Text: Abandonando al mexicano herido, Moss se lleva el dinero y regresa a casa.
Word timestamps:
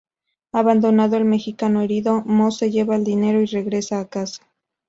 Abandonando 0.51 1.15
al 1.15 1.25
mexicano 1.25 1.83
herido, 1.83 2.23
Moss 2.25 2.57
se 2.57 2.71
lleva 2.71 2.95
el 2.95 3.03
dinero 3.03 3.39
y 3.39 3.45
regresa 3.45 3.99
a 3.99 4.07
casa. 4.07 4.41